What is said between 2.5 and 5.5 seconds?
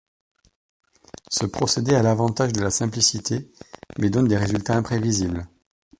de la simplicité, mais donne des résultats imprévisibles.